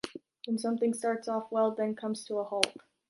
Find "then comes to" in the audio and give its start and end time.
1.75-2.37